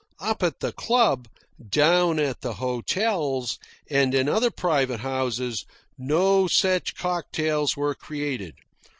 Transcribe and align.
Up 0.19 0.41
at 0.41 0.61
the 0.61 0.71
club, 0.73 1.27
down 1.69 2.17
at 2.17 2.41
the 2.41 2.53
hotels, 2.55 3.59
and 3.87 4.15
in 4.15 4.27
other 4.27 4.49
private 4.49 5.01
houses, 5.01 5.63
no 5.95 6.47
such 6.47 6.95
cocktails 6.95 7.77
were 7.77 7.93
created. 7.93 8.55